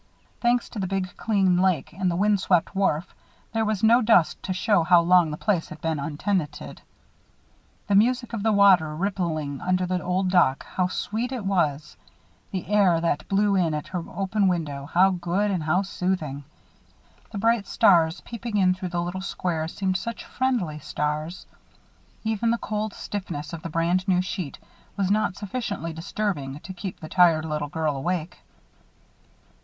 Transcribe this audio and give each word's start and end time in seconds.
Thanks 0.39 0.67
to 0.69 0.79
the 0.79 0.87
big 0.87 1.15
clean 1.15 1.57
lake 1.57 1.93
and 1.93 2.09
the 2.09 2.15
wind 2.15 2.39
swept 2.39 2.73
wharf, 2.73 3.13
there 3.53 3.63
was 3.63 3.83
no 3.83 4.01
dust 4.01 4.41
to 4.41 4.51
show 4.51 4.81
how 4.83 4.99
long 5.01 5.29
the 5.29 5.37
place 5.37 5.69
had 5.69 5.79
been 5.79 5.99
untenanted. 5.99 6.81
The 7.85 7.93
music 7.93 8.33
of 8.33 8.41
the 8.41 8.51
water 8.51 8.95
rippling 8.95 9.61
under 9.61 9.85
the 9.85 10.01
old 10.01 10.29
dock, 10.31 10.65
how 10.65 10.87
sweet 10.87 11.31
it 11.31 11.45
was. 11.45 11.97
The 12.49 12.65
air 12.65 12.99
that 12.99 13.27
blew 13.29 13.55
in 13.55 13.75
at 13.75 13.89
her 13.89 14.03
open 14.15 14.47
window, 14.47 14.87
how 14.87 15.11
good 15.11 15.51
and 15.51 15.61
how 15.61 15.83
soothing. 15.83 16.45
The 17.31 17.37
bright 17.37 17.67
stars 17.67 18.21
peeping 18.21 18.57
in 18.57 18.73
through 18.73 18.89
the 18.89 19.03
little 19.03 19.21
square 19.21 19.67
seemed 19.67 19.97
such 19.97 20.25
friendly 20.25 20.79
stars. 20.79 21.45
Even 22.23 22.49
the 22.49 22.57
cold 22.57 22.95
stiffness 22.95 23.53
of 23.53 23.61
the 23.61 23.69
brand 23.69 24.07
new 24.07 24.23
sheet 24.23 24.57
was 24.97 25.11
not 25.11 25.35
sufficiently 25.35 25.93
disturbing 25.93 26.59
to 26.61 26.73
keep 26.73 26.99
the 27.01 27.07
tired 27.07 27.45
little 27.45 27.69
girl 27.69 27.95
awake. 27.95 28.39